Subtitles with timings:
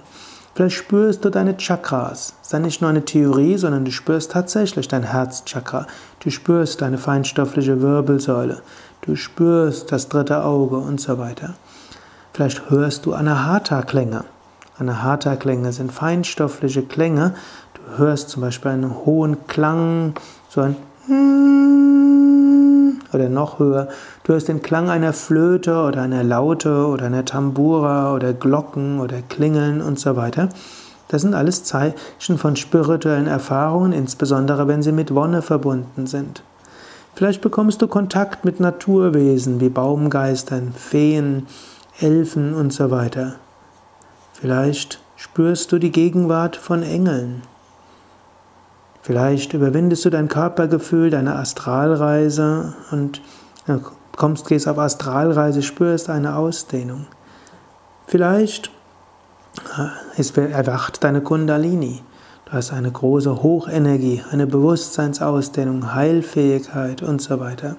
[0.54, 2.34] Vielleicht spürst du deine Chakras.
[2.42, 5.86] Es ist nicht nur eine Theorie, sondern du spürst tatsächlich dein Herzchakra.
[6.20, 8.60] Du spürst deine feinstoffliche Wirbelsäule.
[9.00, 11.54] Du spürst das dritte Auge und so weiter.
[12.32, 14.24] Vielleicht hörst du Anahata-Klänge.
[14.78, 17.34] Anahata-Klänge sind feinstoffliche Klänge.
[17.74, 20.14] Du hörst zum Beispiel einen hohen Klang,
[20.48, 20.76] so ein
[23.12, 23.88] oder noch höher.
[24.24, 29.20] Du hörst den Klang einer Flöte oder einer Laute oder einer Tambura oder Glocken oder
[29.20, 30.48] Klingeln und so weiter.
[31.08, 36.42] Das sind alles Zeichen von spirituellen Erfahrungen, insbesondere wenn sie mit Wonne verbunden sind.
[37.14, 41.46] Vielleicht bekommst du Kontakt mit Naturwesen wie Baumgeistern, Feen,
[42.02, 43.36] Elfen und so weiter.
[44.32, 47.42] Vielleicht spürst du die Gegenwart von Engeln.
[49.02, 53.20] Vielleicht überwindest du dein Körpergefühl, deine Astralreise und
[54.16, 57.06] kommst, gehst auf Astralreise, spürst eine Ausdehnung.
[58.06, 58.70] Vielleicht
[60.16, 62.02] äh, erwacht deine Kundalini.
[62.44, 67.76] Du hast eine große Hochenergie, eine Bewusstseinsausdehnung, Heilfähigkeit und so weiter.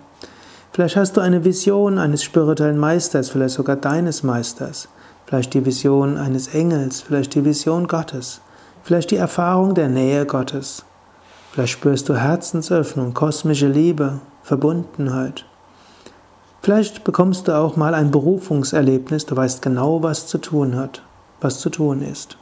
[0.74, 4.88] Vielleicht hast du eine Vision eines spirituellen Meisters, vielleicht sogar deines Meisters.
[5.28, 8.42] Vielleicht die Vision eines Engels, vielleicht die Vision Gottes.
[8.84, 10.84] Vielleicht die Erfahrung der Nähe Gottes.
[11.52, 15.46] Vielleicht spürst du Herzensöffnung, kosmische Liebe, Verbundenheit.
[16.64, 21.04] Vielleicht bekommst du auch mal ein Berufungserlebnis, du weißt genau, was zu tun hat,
[21.40, 22.38] was zu tun ist.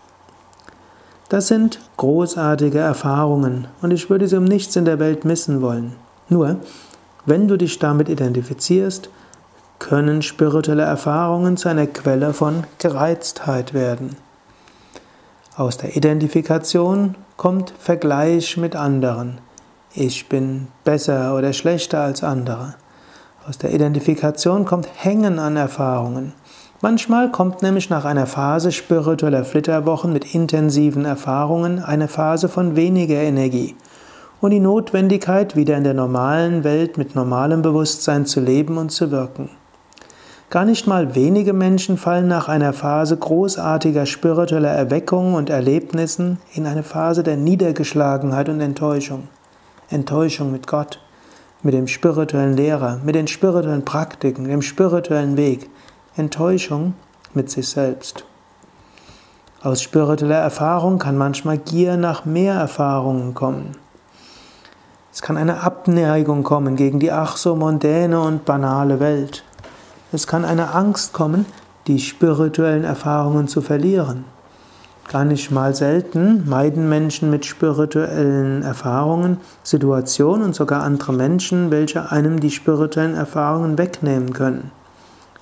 [1.27, 5.97] Das sind großartige Erfahrungen und ich würde sie um nichts in der Welt missen wollen.
[6.29, 6.57] Nur,
[7.25, 9.09] wenn du dich damit identifizierst,
[9.79, 14.15] können spirituelle Erfahrungen zu einer Quelle von Gereiztheit werden.
[15.55, 19.39] Aus der Identifikation kommt Vergleich mit anderen.
[19.93, 22.75] Ich bin besser oder schlechter als andere.
[23.47, 26.33] Aus der Identifikation kommt Hängen an Erfahrungen.
[26.81, 33.15] Manchmal kommt nämlich nach einer Phase spiritueller Flitterwochen mit intensiven Erfahrungen eine Phase von weniger
[33.17, 33.75] Energie
[34.41, 39.11] und die Notwendigkeit, wieder in der normalen Welt mit normalem Bewusstsein zu leben und zu
[39.11, 39.49] wirken.
[40.49, 46.65] Gar nicht mal wenige Menschen fallen nach einer Phase großartiger spiritueller Erweckung und Erlebnissen in
[46.65, 49.29] eine Phase der Niedergeschlagenheit und Enttäuschung.
[49.89, 50.99] Enttäuschung mit Gott,
[51.63, 55.69] mit dem spirituellen Lehrer, mit den spirituellen Praktiken, dem spirituellen Weg.
[56.17, 56.95] Enttäuschung
[57.33, 58.25] mit sich selbst.
[59.61, 63.77] Aus spiritueller Erfahrung kann manchmal Gier nach mehr Erfahrungen kommen.
[65.13, 69.43] Es kann eine Abneigung kommen gegen die ach so mondäne und banale Welt.
[70.13, 71.45] Es kann eine Angst kommen,
[71.87, 74.23] die spirituellen Erfahrungen zu verlieren.
[75.09, 82.11] Gar nicht mal selten meiden Menschen mit spirituellen Erfahrungen Situationen und sogar andere Menschen, welche
[82.11, 84.71] einem die spirituellen Erfahrungen wegnehmen können.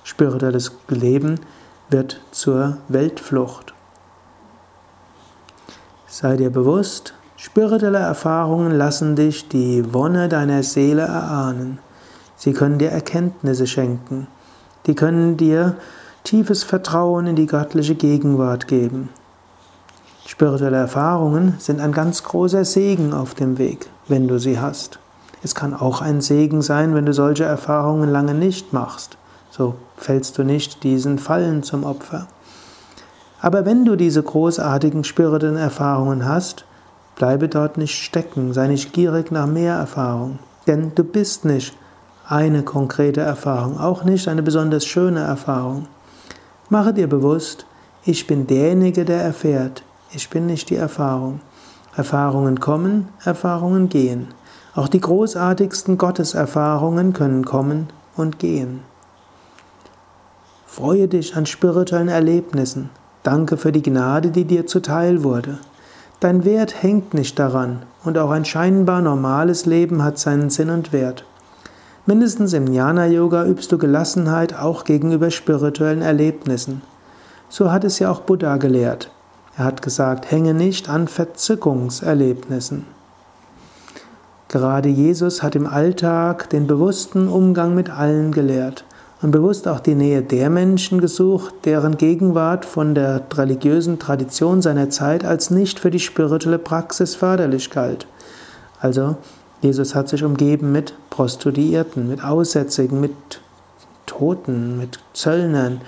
[0.02, 1.38] Spirituelles Leben
[1.88, 3.74] wird zur Weltflucht.
[6.08, 11.78] Sei dir bewusst, Spirituelle Erfahrungen lassen dich die Wonne deiner Seele erahnen.
[12.36, 14.26] Sie können dir Erkenntnisse schenken.
[14.84, 15.76] Die können dir
[16.22, 19.08] tiefes Vertrauen in die göttliche Gegenwart geben.
[20.26, 24.98] Spirituelle Erfahrungen sind ein ganz großer Segen auf dem Weg, wenn du sie hast.
[25.42, 29.16] Es kann auch ein Segen sein, wenn du solche Erfahrungen lange nicht machst.
[29.48, 32.26] So fällst du nicht diesen Fallen zum Opfer.
[33.40, 36.66] Aber wenn du diese großartigen spirituellen Erfahrungen hast,
[37.20, 41.76] Bleibe dort nicht stecken, sei nicht gierig nach mehr Erfahrung, denn du bist nicht
[42.26, 45.86] eine konkrete Erfahrung, auch nicht eine besonders schöne Erfahrung.
[46.70, 47.66] Mache dir bewusst,
[48.06, 49.82] ich bin derjenige, der erfährt.
[50.12, 51.42] Ich bin nicht die Erfahrung.
[51.94, 54.28] Erfahrungen kommen, Erfahrungen gehen.
[54.74, 58.80] Auch die großartigsten Gotteserfahrungen können kommen und gehen.
[60.64, 62.88] Freue dich an spirituellen Erlebnissen.
[63.24, 65.58] Danke für die Gnade, die dir zuteil wurde.
[66.20, 70.92] Dein Wert hängt nicht daran und auch ein scheinbar normales Leben hat seinen Sinn und
[70.92, 71.24] Wert.
[72.04, 76.82] Mindestens im Jnana-Yoga übst du Gelassenheit auch gegenüber spirituellen Erlebnissen.
[77.48, 79.10] So hat es ja auch Buddha gelehrt.
[79.56, 82.84] Er hat gesagt, hänge nicht an Verzückungserlebnissen.
[84.48, 88.84] Gerade Jesus hat im Alltag den bewussten Umgang mit allen gelehrt
[89.22, 94.88] und bewusst auch die Nähe der Menschen gesucht, deren Gegenwart von der religiösen Tradition seiner
[94.90, 98.06] Zeit als nicht für die spirituelle Praxis förderlich galt.
[98.80, 99.16] Also
[99.60, 103.12] Jesus hat sich umgeben mit Prostituierten, mit Aussätzigen, mit
[104.06, 105.82] Toten, mit Zöllnern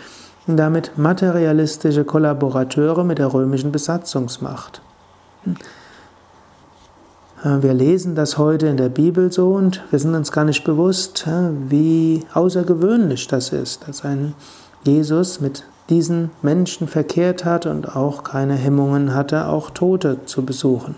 [0.46, 4.82] und damit materialistische Kollaborateure mit der römischen Besatzungsmacht.
[7.44, 11.26] Wir lesen das heute in der Bibel so und wir sind uns gar nicht bewusst,
[11.68, 14.34] wie außergewöhnlich das ist, dass ein
[14.84, 20.94] Jesus mit diesen Menschen verkehrt hat und auch keine Hemmungen hatte, auch Tote zu besuchen.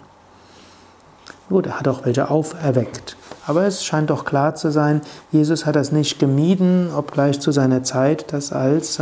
[1.48, 3.16] Gut, er hat auch welche auferweckt.
[3.46, 5.00] Aber es scheint doch klar zu sein,
[5.32, 9.00] Jesus hat das nicht gemieden, obgleich zu seiner Zeit das als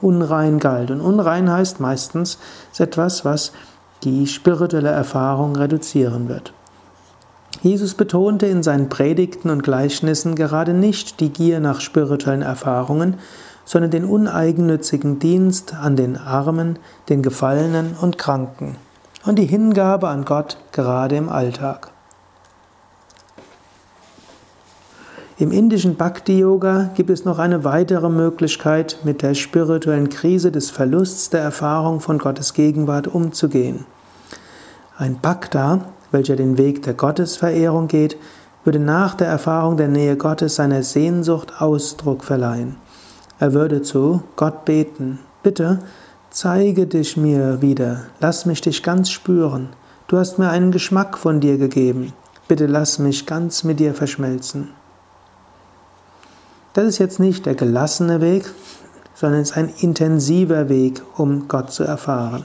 [0.00, 0.92] unrein galt.
[0.92, 2.38] Und unrein heißt meistens
[2.78, 3.50] etwas, was
[4.04, 6.52] die spirituelle Erfahrung reduzieren wird.
[7.64, 13.16] Jesus betonte in seinen Predigten und Gleichnissen gerade nicht die Gier nach spirituellen Erfahrungen,
[13.64, 16.78] sondern den uneigennützigen Dienst an den Armen,
[17.08, 18.76] den Gefallenen und Kranken
[19.24, 21.90] und die Hingabe an Gott gerade im Alltag.
[25.38, 31.30] Im indischen Bhakti-Yoga gibt es noch eine weitere Möglichkeit, mit der spirituellen Krise des Verlusts
[31.30, 33.86] der Erfahrung von Gottes Gegenwart umzugehen.
[34.98, 38.16] Ein Bhakta, welcher den Weg der Gottesverehrung geht,
[38.64, 42.76] würde nach der Erfahrung der Nähe Gottes seiner Sehnsucht Ausdruck verleihen.
[43.38, 45.80] Er würde zu Gott beten, bitte
[46.30, 49.68] zeige dich mir wieder, lass mich dich ganz spüren.
[50.06, 52.12] Du hast mir einen Geschmack von dir gegeben,
[52.48, 54.70] bitte lass mich ganz mit dir verschmelzen.
[56.72, 58.50] Das ist jetzt nicht der gelassene Weg,
[59.14, 62.44] sondern es ist ein intensiver Weg, um Gott zu erfahren.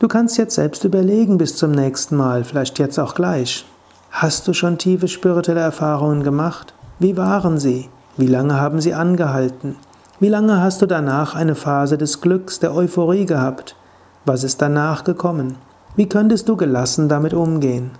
[0.00, 3.64] Du kannst jetzt selbst überlegen bis zum nächsten Mal, vielleicht jetzt auch gleich.
[4.10, 6.74] Hast du schon tiefe spirituelle Erfahrungen gemacht?
[6.98, 7.88] Wie waren sie?
[8.16, 9.76] Wie lange haben sie angehalten?
[10.18, 13.76] Wie lange hast du danach eine Phase des Glücks, der Euphorie gehabt?
[14.24, 15.56] Was ist danach gekommen?
[15.96, 17.92] Wie könntest du gelassen damit umgehen?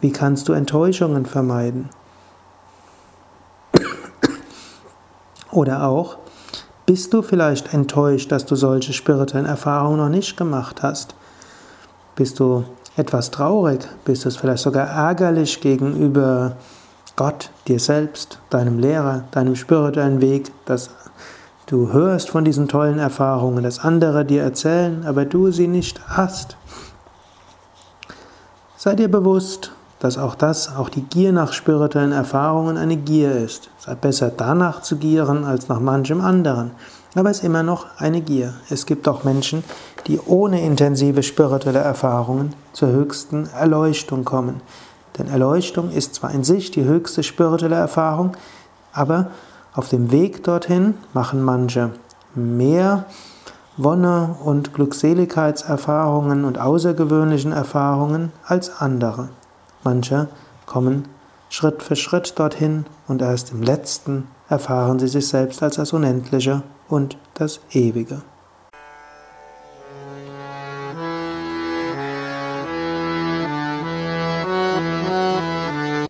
[0.00, 1.90] Wie kannst du Enttäuschungen vermeiden?
[5.52, 6.18] Oder auch,
[6.86, 11.14] bist du vielleicht enttäuscht, dass du solche spirituellen Erfahrungen noch nicht gemacht hast?
[12.16, 12.64] Bist du
[12.96, 13.86] etwas traurig?
[14.06, 16.56] Bist du vielleicht sogar ärgerlich gegenüber
[17.14, 20.88] Gott, dir selbst, deinem Lehrer, deinem spirituellen Weg, dass
[21.66, 26.56] du hörst von diesen tollen Erfahrungen, dass andere dir erzählen, aber du sie nicht hast?
[28.78, 33.68] Sei dir bewusst, dass auch das, auch die Gier nach spirituellen Erfahrungen eine Gier ist.
[33.78, 36.70] Es ist besser danach zu gieren als nach manchem anderen.
[37.14, 38.54] Aber es ist immer noch eine Gier.
[38.68, 39.64] Es gibt auch Menschen,
[40.06, 44.60] die ohne intensive spirituelle Erfahrungen zur höchsten Erleuchtung kommen.
[45.18, 48.32] Denn Erleuchtung ist zwar in sich die höchste spirituelle Erfahrung,
[48.92, 49.30] aber
[49.74, 51.90] auf dem Weg dorthin machen manche
[52.34, 53.06] mehr
[53.76, 59.28] Wonne und Glückseligkeitserfahrungen und außergewöhnlichen Erfahrungen als andere.
[59.84, 60.28] Manche
[60.64, 61.06] kommen
[61.50, 66.62] Schritt für Schritt dorthin und erst im letzten erfahren sie sich selbst als das Unendliche
[66.88, 68.22] und das Ewige.